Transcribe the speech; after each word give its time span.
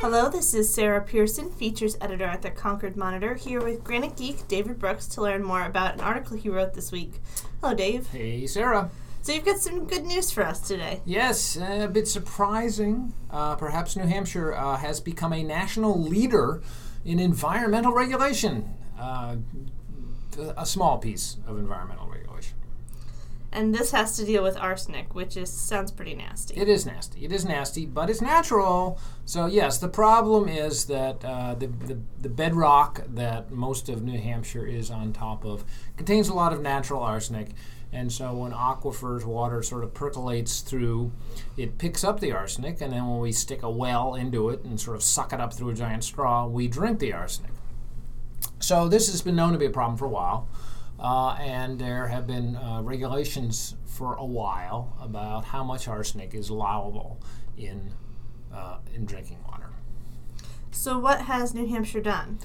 Hello, 0.00 0.28
this 0.28 0.54
is 0.54 0.72
Sarah 0.72 1.00
Pearson, 1.00 1.50
features 1.50 1.96
editor 2.00 2.22
at 2.22 2.42
the 2.42 2.52
Concord 2.52 2.96
Monitor, 2.96 3.34
here 3.34 3.60
with 3.60 3.82
Granite 3.82 4.16
Geek 4.16 4.46
David 4.46 4.78
Brooks 4.78 5.08
to 5.08 5.22
learn 5.22 5.42
more 5.42 5.64
about 5.64 5.94
an 5.94 6.00
article 6.00 6.36
he 6.36 6.48
wrote 6.48 6.74
this 6.74 6.92
week. 6.92 7.14
Hello, 7.60 7.74
Dave. 7.74 8.06
Hey, 8.06 8.46
Sarah. 8.46 8.92
So 9.22 9.32
you've 9.32 9.44
got 9.44 9.58
some 9.58 9.86
good 9.86 10.04
news 10.04 10.30
for 10.30 10.44
us 10.44 10.60
today. 10.60 11.02
Yes, 11.04 11.56
a 11.56 11.88
bit 11.88 12.06
surprising. 12.06 13.12
Uh, 13.28 13.56
perhaps 13.56 13.96
New 13.96 14.06
Hampshire 14.06 14.54
uh, 14.54 14.76
has 14.76 15.00
become 15.00 15.32
a 15.32 15.42
national 15.42 16.00
leader 16.00 16.62
in 17.04 17.18
environmental 17.18 17.92
regulation. 17.92 18.72
Uh, 18.96 19.38
a 20.56 20.64
small 20.64 20.98
piece 20.98 21.38
of 21.44 21.58
environmental 21.58 22.06
regulation. 22.06 22.27
And 23.58 23.74
this 23.74 23.90
has 23.90 24.16
to 24.18 24.24
deal 24.24 24.44
with 24.44 24.56
arsenic, 24.56 25.16
which 25.16 25.36
is 25.36 25.50
sounds 25.50 25.90
pretty 25.90 26.14
nasty. 26.14 26.54
It 26.54 26.68
is 26.68 26.86
nasty. 26.86 27.24
It 27.24 27.32
is 27.32 27.44
nasty, 27.44 27.86
but 27.86 28.08
it's 28.08 28.20
natural. 28.20 29.00
So 29.24 29.46
yes, 29.46 29.78
the 29.78 29.88
problem 29.88 30.48
is 30.48 30.84
that 30.84 31.24
uh, 31.24 31.56
the, 31.56 31.66
the 31.66 31.98
the 32.20 32.28
bedrock 32.28 33.02
that 33.08 33.50
most 33.50 33.88
of 33.88 34.04
New 34.04 34.16
Hampshire 34.16 34.64
is 34.64 34.92
on 34.92 35.12
top 35.12 35.44
of 35.44 35.64
contains 35.96 36.28
a 36.28 36.34
lot 36.34 36.52
of 36.52 36.60
natural 36.62 37.02
arsenic. 37.02 37.48
And 37.92 38.12
so 38.12 38.32
when 38.32 38.52
aquifers 38.52 39.24
water 39.24 39.60
sort 39.64 39.82
of 39.82 39.92
percolates 39.92 40.60
through, 40.60 41.10
it 41.56 41.78
picks 41.78 42.04
up 42.04 42.20
the 42.20 42.30
arsenic, 42.30 42.80
and 42.80 42.92
then 42.92 43.08
when 43.08 43.18
we 43.18 43.32
stick 43.32 43.64
a 43.64 43.70
well 43.70 44.14
into 44.14 44.50
it 44.50 44.62
and 44.62 44.80
sort 44.80 44.94
of 44.94 45.02
suck 45.02 45.32
it 45.32 45.40
up 45.40 45.52
through 45.52 45.70
a 45.70 45.74
giant 45.74 46.04
straw, 46.04 46.46
we 46.46 46.68
drink 46.68 47.00
the 47.00 47.12
arsenic. 47.12 47.50
So 48.60 48.86
this 48.86 49.10
has 49.10 49.20
been 49.20 49.34
known 49.34 49.52
to 49.52 49.58
be 49.58 49.66
a 49.66 49.70
problem 49.70 49.98
for 49.98 50.04
a 50.04 50.10
while. 50.10 50.46
Uh, 50.98 51.36
and 51.40 51.78
there 51.78 52.08
have 52.08 52.26
been 52.26 52.56
uh, 52.56 52.80
regulations 52.82 53.76
for 53.84 54.14
a 54.14 54.24
while 54.24 54.96
about 55.00 55.44
how 55.44 55.62
much 55.62 55.86
arsenic 55.86 56.34
is 56.34 56.48
allowable 56.48 57.20
in 57.56 57.92
uh, 58.52 58.78
in 58.94 59.04
drinking 59.04 59.38
water. 59.48 59.70
So 60.70 60.98
what 60.98 61.22
has 61.22 61.54
New 61.54 61.66
Hampshire 61.66 62.00
done? 62.00 62.38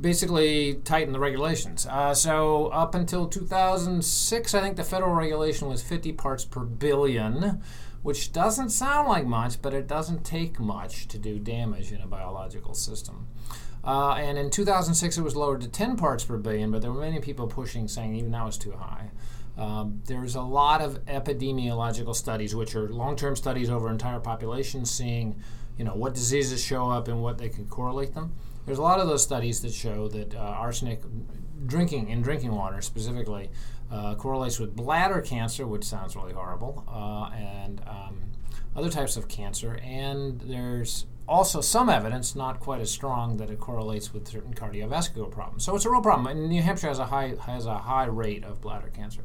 Basically, 0.00 0.74
tighten 0.84 1.12
the 1.12 1.18
regulations. 1.18 1.86
Uh, 1.86 2.14
so 2.14 2.68
up 2.68 2.94
until 2.94 3.26
2006, 3.26 4.54
I 4.54 4.60
think 4.60 4.76
the 4.76 4.84
federal 4.84 5.14
regulation 5.14 5.68
was 5.68 5.82
50 5.82 6.12
parts 6.12 6.44
per 6.44 6.60
billion, 6.60 7.60
which 8.04 8.32
doesn't 8.32 8.68
sound 8.68 9.08
like 9.08 9.26
much, 9.26 9.62
but 9.62 9.72
it 9.72 9.88
doesn't 9.88 10.24
take 10.24 10.60
much 10.60 11.08
to 11.08 11.18
do 11.18 11.38
damage 11.38 11.90
in 11.90 12.02
a 12.02 12.06
biological 12.06 12.74
system. 12.74 13.26
Uh, 13.82 14.12
and 14.12 14.36
in 14.36 14.50
2006, 14.50 15.16
it 15.16 15.22
was 15.22 15.34
lowered 15.34 15.62
to 15.62 15.68
10 15.68 15.96
parts 15.96 16.22
per 16.22 16.36
billion, 16.36 16.70
but 16.70 16.82
there 16.82 16.92
were 16.92 17.00
many 17.00 17.18
people 17.18 17.46
pushing, 17.46 17.88
saying 17.88 18.14
even 18.14 18.30
that 18.30 18.44
was 18.44 18.58
too 18.58 18.72
high. 18.72 19.10
Um, 19.56 20.02
there's 20.04 20.34
a 20.34 20.42
lot 20.42 20.82
of 20.82 21.02
epidemiological 21.06 22.14
studies, 22.14 22.54
which 22.54 22.74
are 22.74 22.90
long-term 22.90 23.36
studies 23.36 23.70
over 23.70 23.88
entire 23.88 24.20
populations, 24.20 24.90
seeing, 24.90 25.40
you 25.78 25.84
know, 25.86 25.94
what 25.94 26.12
diseases 26.12 26.62
show 26.62 26.90
up 26.90 27.08
and 27.08 27.22
what 27.22 27.38
they 27.38 27.48
can 27.48 27.66
correlate 27.68 28.12
them. 28.12 28.34
There's 28.66 28.78
a 28.78 28.82
lot 28.82 29.00
of 29.00 29.06
those 29.06 29.22
studies 29.22 29.60
that 29.62 29.72
show 29.72 30.08
that 30.08 30.34
uh, 30.34 30.38
arsenic, 30.38 31.02
drinking 31.66 32.08
in 32.08 32.22
drinking 32.22 32.52
water 32.52 32.80
specifically, 32.80 33.50
uh, 33.90 34.14
correlates 34.14 34.58
with 34.58 34.74
bladder 34.74 35.20
cancer, 35.20 35.66
which 35.66 35.84
sounds 35.84 36.16
really 36.16 36.32
horrible, 36.32 36.84
uh, 36.88 37.34
and 37.34 37.82
um, 37.86 38.18
other 38.74 38.90
types 38.90 39.16
of 39.16 39.28
cancer. 39.28 39.78
And 39.82 40.40
there's 40.40 41.06
also 41.28 41.60
some 41.60 41.88
evidence, 41.88 42.34
not 42.34 42.60
quite 42.60 42.80
as 42.80 42.90
strong, 42.90 43.36
that 43.36 43.50
it 43.50 43.60
correlates 43.60 44.12
with 44.12 44.28
certain 44.28 44.54
cardiovascular 44.54 45.30
problems. 45.30 45.64
So 45.64 45.76
it's 45.76 45.84
a 45.84 45.90
real 45.90 46.02
problem. 46.02 46.26
And 46.26 46.48
New 46.48 46.62
Hampshire 46.62 46.88
has 46.88 46.98
a 46.98 47.06
high 47.06 47.34
has 47.46 47.66
a 47.66 47.78
high 47.78 48.06
rate 48.06 48.44
of 48.44 48.60
bladder 48.60 48.90
cancer. 48.94 49.22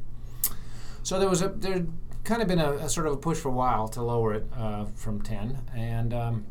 So 1.03 1.19
there 1.19 1.29
was 1.29 1.41
a 1.41 1.49
there 1.49 1.85
kind 2.23 2.41
of 2.41 2.47
been 2.47 2.59
a, 2.59 2.73
a 2.73 2.89
sort 2.89 3.07
of 3.07 3.13
a 3.13 3.17
push 3.17 3.37
for 3.37 3.49
a 3.49 3.53
while 3.53 3.87
to 3.87 4.01
lower 4.01 4.33
it 4.33 4.45
uh, 4.55 4.85
from 4.95 5.21
10, 5.21 5.57
and 5.75 6.13
um, 6.13 6.45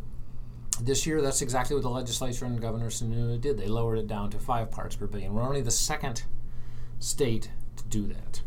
this 0.81 1.07
year 1.07 1.21
that's 1.21 1.43
exactly 1.43 1.75
what 1.75 1.83
the 1.83 1.91
legislature 1.91 2.45
and 2.45 2.61
Governor 2.61 2.89
Sununu 2.89 3.41
did. 3.41 3.59
They 3.59 3.67
lowered 3.67 3.99
it 3.99 4.07
down 4.07 4.31
to 4.31 4.39
five 4.39 4.71
parts 4.71 4.97
per 4.97 5.07
billion. 5.07 5.35
We're 5.35 5.43
only 5.43 5.61
the 5.61 5.71
second 5.71 6.25
state 6.99 7.51
to 7.77 7.85
do 7.85 8.07
that. 8.07 8.43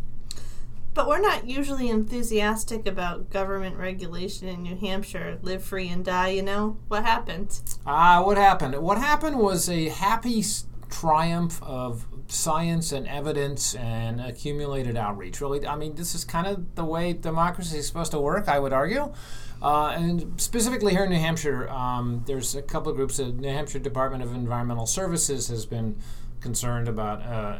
But 0.93 1.07
we're 1.07 1.21
not 1.21 1.47
usually 1.47 1.89
enthusiastic 1.89 2.85
about 2.85 3.29
government 3.29 3.77
regulation 3.77 4.49
in 4.49 4.63
New 4.63 4.75
Hampshire. 4.75 5.39
Live 5.41 5.63
free 5.63 5.87
and 5.87 6.03
die, 6.03 6.29
you 6.29 6.41
know? 6.41 6.77
What 6.89 7.05
happened? 7.05 7.61
Ah, 7.85 8.17
uh, 8.17 8.25
what 8.25 8.37
happened? 8.37 8.75
What 8.81 8.97
happened 8.97 9.39
was 9.39 9.69
a 9.69 9.87
happy 9.87 10.43
triumph 10.89 11.63
of 11.63 12.05
science 12.31 12.91
and 12.91 13.07
evidence 13.07 13.75
and 13.75 14.21
accumulated 14.21 14.95
outreach. 14.95 15.41
Really, 15.41 15.67
I 15.67 15.75
mean, 15.75 15.95
this 15.95 16.15
is 16.15 16.23
kind 16.23 16.47
of 16.47 16.75
the 16.75 16.85
way 16.85 17.13
democracy 17.13 17.77
is 17.77 17.87
supposed 17.87 18.11
to 18.11 18.19
work, 18.19 18.47
I 18.47 18.57
would 18.57 18.73
argue. 18.73 19.13
Uh, 19.61 19.89
and 19.89 20.41
specifically 20.41 20.93
here 20.93 21.03
in 21.03 21.11
New 21.11 21.19
Hampshire, 21.19 21.69
um, 21.69 22.23
there's 22.25 22.55
a 22.55 22.61
couple 22.61 22.89
of 22.89 22.95
groups. 22.95 23.17
The 23.17 23.25
New 23.25 23.49
Hampshire 23.49 23.79
Department 23.79 24.23
of 24.23 24.33
Environmental 24.33 24.87
Services 24.87 25.49
has 25.49 25.65
been 25.65 25.97
concerned 26.41 26.87
about 26.87 27.21
uh, 27.21 27.59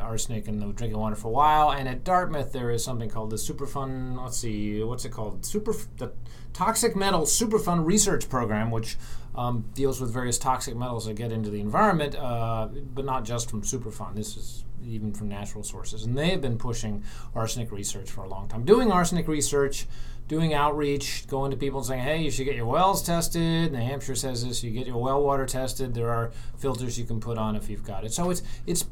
arsenic 0.00 0.48
in 0.48 0.60
the 0.60 0.66
drinking 0.72 0.98
water 0.98 1.16
for 1.16 1.28
a 1.28 1.32
while. 1.32 1.72
And 1.72 1.88
at 1.88 2.04
Dartmouth, 2.04 2.52
there 2.52 2.70
is 2.70 2.84
something 2.84 3.10
called 3.10 3.30
the 3.30 3.36
Superfund. 3.36 4.22
Let's 4.22 4.38
see, 4.38 4.82
what's 4.82 5.04
it 5.04 5.10
called? 5.10 5.44
Super 5.44 5.74
the 5.98 6.12
Toxic 6.52 6.96
Metals 6.96 7.36
Superfund 7.38 7.86
Research 7.86 8.28
Program, 8.28 8.70
which 8.70 8.96
um, 9.34 9.64
deals 9.74 10.00
with 10.00 10.12
various 10.12 10.38
toxic 10.38 10.74
metals 10.74 11.06
that 11.06 11.14
get 11.14 11.32
into 11.32 11.50
the 11.50 11.60
environment, 11.60 12.16
uh, 12.16 12.68
but 12.94 13.04
not 13.04 13.24
just 13.24 13.50
from 13.50 13.62
Superfund. 13.62 14.14
This 14.14 14.36
is 14.36 14.64
even 14.84 15.12
from 15.12 15.28
natural 15.28 15.62
sources. 15.62 16.04
And 16.04 16.16
they 16.16 16.30
have 16.30 16.40
been 16.40 16.58
pushing 16.58 17.04
arsenic 17.34 17.70
research 17.72 18.10
for 18.10 18.24
a 18.24 18.28
long 18.28 18.48
time. 18.48 18.64
Doing 18.64 18.90
arsenic 18.90 19.28
research, 19.28 19.86
doing 20.28 20.54
outreach, 20.54 21.26
going 21.26 21.50
to 21.50 21.56
people 21.56 21.80
and 21.80 21.86
saying, 21.86 22.02
hey, 22.02 22.22
you 22.22 22.30
should 22.30 22.44
get 22.44 22.54
your 22.54 22.66
wells 22.66 23.02
tested. 23.02 23.72
New 23.72 23.78
Hampshire 23.78 24.14
says 24.14 24.46
this, 24.46 24.62
you 24.62 24.70
get 24.70 24.86
your 24.86 24.98
well 24.98 25.22
water 25.22 25.46
tested. 25.46 25.94
There 25.94 26.10
are 26.10 26.30
filters 26.56 26.98
you 26.98 27.04
can 27.04 27.20
put 27.20 27.36
on 27.36 27.56
if 27.56 27.68
you've 27.68 27.84
got 27.84 28.04
it. 28.04 28.12
So 28.12 28.30
it's, 28.30 28.42
it's, 28.66 28.84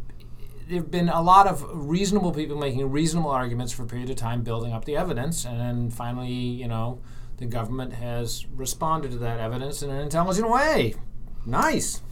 there 0.69 0.79
have 0.79 0.91
been 0.91 1.09
a 1.09 1.23
lot 1.23 1.47
of 1.47 1.65
reasonable 1.73 2.33
people 2.33 2.59
making 2.59 2.91
reasonable 2.91 3.31
arguments 3.31 3.73
for 3.73 3.85
a 3.85 3.87
period 3.87 4.11
of 4.11 4.17
time, 4.17 4.43
building 4.43 4.73
up 4.73 4.85
the 4.85 4.97
evidence, 4.97 5.45
and 5.45 5.59
then 5.59 5.91
finally, 5.91 6.29
you 6.29 6.69
know, 6.69 7.01
the 7.39 7.47
government 7.47 7.95
has 7.95 8.45
responded 8.55 9.13
to 9.13 9.19
that 9.19 9.41
evidence 9.41 9.83
in 9.83 9.91
an 9.91 10.01
intelligent 10.01 10.51
way. 10.51 10.95
Nice. 11.47 12.03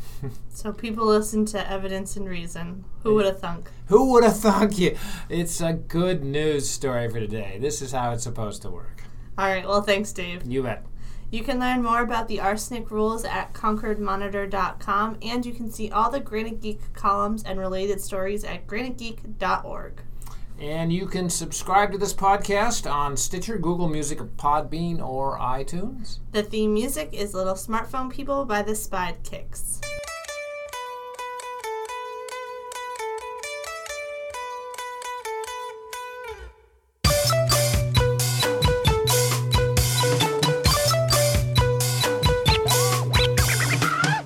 so 0.49 0.73
people 0.73 1.07
listen 1.07 1.45
to 1.47 1.71
evidence 1.71 2.17
and 2.17 2.29
reason. 2.29 2.85
Who 3.03 3.15
would 3.15 3.27
have 3.27 3.41
thunk? 3.41 3.71
Who 3.87 4.13
would 4.13 4.25
have 4.25 4.39
thunk 4.39 4.79
you? 4.79 4.97
It's 5.29 5.61
a 5.61 5.73
good 5.73 6.25
news 6.25 6.69
story 6.69 7.09
for 7.09 7.21
today. 7.21 7.59
This 7.61 7.83
is 7.83 7.93
how 7.93 8.13
it's 8.13 8.25
supposed 8.25 8.63
to 8.63 8.71
work. 8.71 9.03
All 9.39 9.47
right. 9.47 9.67
Well, 9.67 9.83
thanks, 9.83 10.13
Dave. 10.13 10.47
You 10.47 10.63
bet. 10.63 10.85
You 11.31 11.43
can 11.43 11.59
learn 11.59 11.83
more 11.83 12.03
about 12.03 12.29
the 12.29 12.41
arsenic 12.41 12.91
rules 12.91 13.25
at 13.25 13.53
concordmonitor.com, 13.53 15.19
and 15.23 15.45
you 15.45 15.53
can 15.53 15.71
see 15.71 15.91
all 15.91 16.11
the 16.11 16.21
Granite 16.21 16.61
Geek 16.61 16.93
columns 16.93 17.43
and 17.43 17.59
related 17.59 18.01
stories 18.01 18.45
at 18.45 18.67
granitegeek.org. 18.67 20.01
And 20.59 20.93
you 20.93 21.07
can 21.07 21.29
subscribe 21.29 21.93
to 21.93 21.99
this 21.99 22.15
podcast 22.15 22.91
on 22.91 23.17
Stitcher, 23.17 23.59
Google 23.59 23.89
Music, 23.89 24.19
Podbean, 24.37 25.07
or 25.07 25.39
iTunes. 25.39 26.19
The 26.33 26.43
theme 26.43 26.73
music 26.73 27.11
is 27.13 27.35
Little 27.35 27.55
Smartphone 27.55 28.11
People 28.11 28.47
by 28.47 28.63
the 28.63 28.73
Spide 28.73 29.23
Kicks. 29.23 29.81